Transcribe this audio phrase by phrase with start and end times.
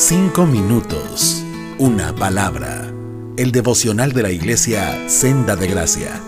[0.00, 1.42] Cinco minutos.
[1.80, 2.88] Una palabra.
[3.36, 6.22] El devocional de la iglesia Senda de Gracia.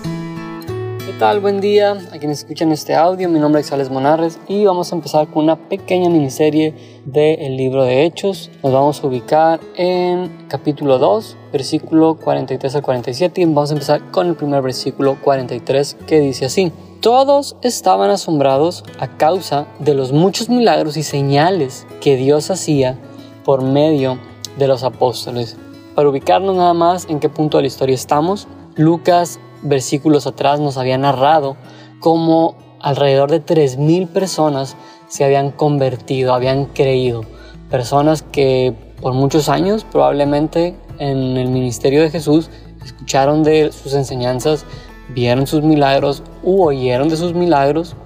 [1.07, 1.39] ¿Qué tal?
[1.39, 3.29] Buen día a quienes escuchan este audio.
[3.29, 7.85] Mi nombre es Alex Monarres y vamos a empezar con una pequeña miniserie del libro
[7.85, 8.51] de Hechos.
[8.65, 14.11] Nos vamos a ubicar en capítulo 2, versículo 43 al 47 y vamos a empezar
[14.11, 16.73] con el primer versículo 43 que dice así.
[17.01, 22.99] Todos estaban asombrados a causa de los muchos milagros y señales que Dios hacía
[23.45, 24.19] por medio
[24.59, 25.57] de los apóstoles.
[25.95, 30.77] Para ubicarnos nada más en qué punto de la historia estamos, Lucas versículos atrás nos
[30.77, 31.57] había narrado
[31.99, 34.77] cómo alrededor de 3.000 personas
[35.09, 37.23] se habían convertido, habían creído.
[37.71, 42.51] Personas que por muchos años probablemente en el ministerio de Jesús
[42.85, 44.65] escucharon de sus enseñanzas,
[45.09, 47.97] vieron sus milagros u oyeron de sus milagros,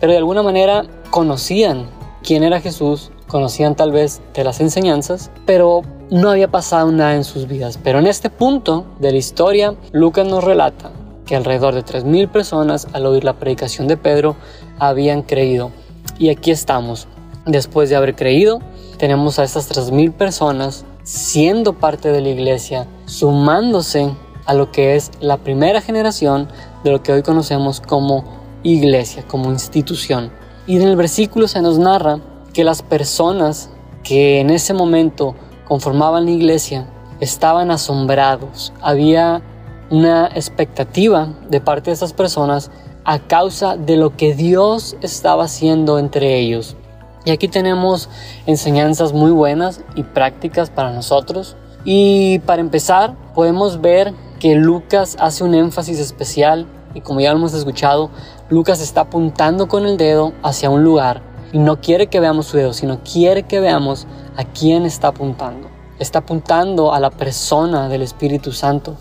[0.00, 1.86] pero de alguna manera conocían
[2.22, 7.24] quién era Jesús, conocían tal vez de las enseñanzas, pero no había pasado nada en
[7.24, 7.80] sus vidas.
[7.82, 10.92] Pero en este punto de la historia, Lucas nos relata
[11.26, 14.36] que alrededor de 3.000 personas al oír la predicación de Pedro
[14.78, 15.72] habían creído.
[16.16, 17.08] Y aquí estamos.
[17.44, 18.60] Después de haber creído,
[18.98, 24.14] tenemos a estas 3.000 personas siendo parte de la iglesia, sumándose
[24.46, 26.46] a lo que es la primera generación
[26.84, 28.22] de lo que hoy conocemos como
[28.62, 30.30] iglesia, como institución.
[30.68, 32.20] Y en el versículo se nos narra
[32.54, 33.68] que las personas
[34.04, 35.34] que en ese momento
[35.66, 36.86] conformaban la iglesia
[37.20, 38.72] estaban asombrados.
[38.80, 39.42] Había
[39.90, 42.70] una expectativa de parte de esas personas
[43.04, 46.76] a causa de lo que Dios estaba haciendo entre ellos.
[47.24, 48.08] Y aquí tenemos
[48.46, 51.56] enseñanzas muy buenas y prácticas para nosotros.
[51.84, 57.38] Y para empezar, podemos ver que Lucas hace un énfasis especial y como ya lo
[57.38, 58.10] hemos escuchado,
[58.50, 62.56] Lucas está apuntando con el dedo hacia un lugar y no quiere que veamos su
[62.56, 65.68] dedo, sino quiere que veamos a quién está apuntando.
[66.00, 68.96] Está apuntando a la persona del Espíritu Santo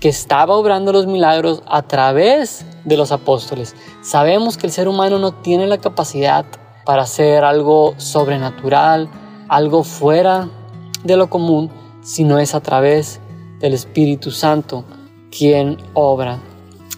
[0.00, 3.76] que estaba obrando los milagros a través de los apóstoles.
[4.00, 6.46] Sabemos que el ser humano no tiene la capacidad
[6.86, 9.10] para hacer algo sobrenatural,
[9.46, 10.48] algo fuera
[11.04, 11.70] de lo común,
[12.00, 13.20] sino es a través
[13.60, 14.86] del Espíritu Santo
[15.30, 16.38] quien obra.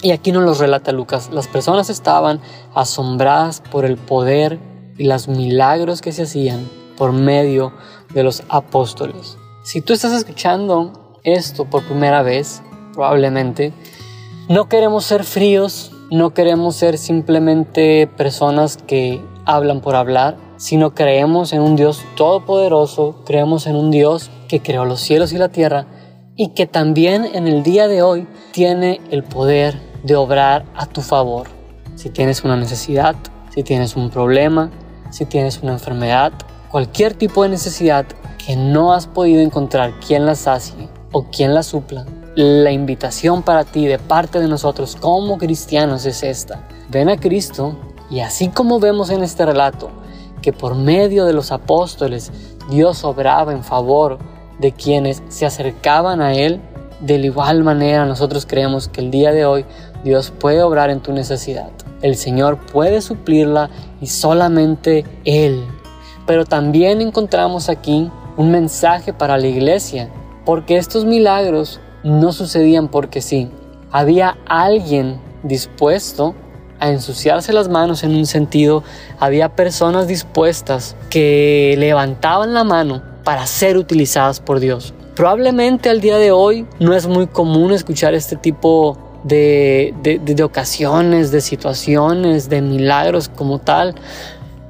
[0.03, 1.31] Y aquí nos lo relata Lucas.
[1.33, 2.41] Las personas estaban
[2.77, 7.73] asombradas por el poder y los milagros que se hacían por medio
[8.13, 9.39] de los apóstoles.
[9.63, 12.63] Si tú estás escuchando esto por primera vez,
[12.93, 13.73] probablemente.
[14.49, 21.53] No queremos ser fríos, no queremos ser simplemente personas que hablan por hablar, sino creemos
[21.53, 25.87] en un Dios todopoderoso, creemos en un Dios que creó los cielos y la tierra
[26.37, 31.03] y que también en el día de hoy tiene el poder de obrar a tu
[31.03, 31.49] favor.
[31.97, 33.15] Si tienes una necesidad,
[33.51, 34.71] si tienes un problema,
[35.11, 36.33] si tienes una enfermedad,
[36.71, 38.07] cualquier tipo de necesidad
[38.45, 42.07] que no has podido encontrar quien la sacie o quien la supla,
[42.37, 46.67] la invitación para ti de parte de nosotros como cristianos es esta.
[46.89, 47.77] Ven a Cristo
[48.09, 49.91] y así como vemos en este relato
[50.41, 52.33] que por medio de los apóstoles
[52.71, 54.19] Dios obraba en favor
[54.59, 56.61] de quienes se acercaban a Él,
[57.01, 59.65] de igual manera nosotros creemos que el día de hoy
[60.05, 61.71] Dios puede obrar en tu necesidad.
[62.03, 65.65] El Señor puede suplirla y solamente Él.
[66.27, 70.09] Pero también encontramos aquí un mensaje para la iglesia,
[70.45, 73.51] porque estos milagros no sucedían porque sí.
[73.91, 76.35] Había alguien dispuesto
[76.79, 78.83] a ensuciarse las manos en un sentido,
[79.19, 84.95] había personas dispuestas que levantaban la mano para ser utilizadas por Dios.
[85.15, 91.31] Probablemente al día de hoy no es muy común escuchar este tipo de, de ocasiones,
[91.31, 93.95] de situaciones, de milagros como tal,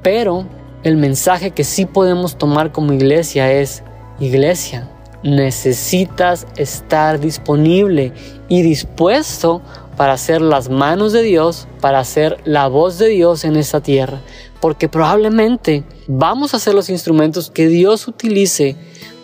[0.03, 0.47] pero
[0.83, 3.83] el mensaje que sí podemos tomar como iglesia es,
[4.19, 4.89] iglesia,
[5.23, 8.13] necesitas estar disponible
[8.49, 9.61] y dispuesto
[9.97, 14.21] para hacer las manos de Dios, para hacer la voz de Dios en esta tierra.
[14.61, 18.77] Porque probablemente vamos a ser los instrumentos que Dios utilice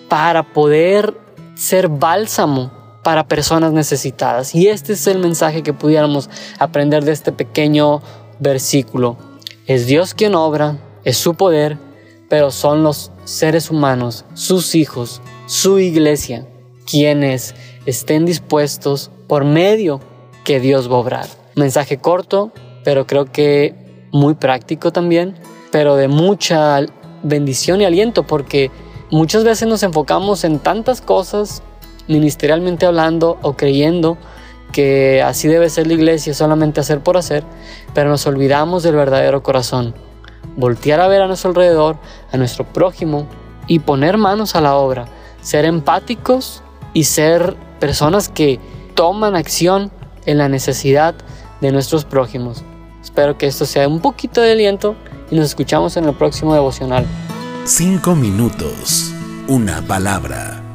[0.09, 1.15] para poder
[1.55, 2.71] ser bálsamo
[3.03, 4.55] para personas necesitadas.
[4.55, 6.29] Y este es el mensaje que pudiéramos
[6.59, 8.03] aprender de este pequeño
[8.41, 9.17] versículo.
[9.67, 11.79] Es Dios quien obra, es su poder,
[12.29, 16.49] pero son los seres humanos, sus hijos, su iglesia,
[16.85, 17.55] quienes
[17.87, 20.01] estén dispuestos por medio
[20.45, 21.27] que Dios va a obrar.
[21.55, 22.53] Mensaje corto,
[22.83, 23.75] pero creo que
[24.13, 25.37] muy práctico también,
[25.71, 26.81] pero de mucha
[27.23, 28.71] bendición y aliento porque
[29.11, 31.63] muchas veces nos enfocamos en tantas cosas,
[32.09, 34.17] ministerialmente hablando o creyendo
[34.73, 37.45] que así debe ser la iglesia, solamente hacer por hacer,
[37.95, 39.95] pero nos olvidamos del verdadero corazón.
[40.57, 41.97] Voltear a ver a nuestro alrededor,
[42.33, 43.27] a nuestro prójimo,
[43.67, 45.07] y poner manos a la obra,
[45.41, 46.63] ser empáticos
[46.93, 48.61] y ser personas que
[48.95, 49.91] toman acción
[50.25, 51.15] en la necesidad
[51.61, 52.65] de nuestros prójimos.
[53.03, 54.97] Espero que esto sea un poquito de aliento
[55.31, 57.07] y nos escuchamos en el próximo devocional.
[57.69, 59.13] Cinco minutos,
[59.49, 60.66] una palabra